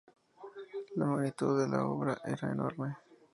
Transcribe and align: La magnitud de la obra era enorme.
La 0.95 1.05
magnitud 1.05 1.59
de 1.59 1.67
la 1.67 1.85
obra 1.85 2.17
era 2.23 2.51
enorme. 2.55 2.91